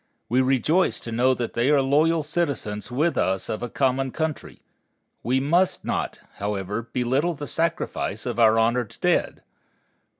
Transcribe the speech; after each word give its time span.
We 0.29 0.41
rejoice 0.41 0.99
to 1.01 1.11
know 1.11 1.35
that 1.35 1.53
they 1.53 1.69
are 1.69 1.79
loyal 1.79 2.23
citizens 2.23 2.89
with 2.89 3.19
us 3.19 3.49
of 3.49 3.61
a 3.61 3.69
common 3.69 4.09
country. 4.09 4.63
We 5.21 5.39
must 5.39 5.85
not, 5.85 6.19
however, 6.37 6.89
belittle 6.91 7.35
the 7.35 7.45
sacrifice 7.45 8.25
of 8.25 8.39
our 8.39 8.57
honored 8.57 8.97
dead. 8.99 9.43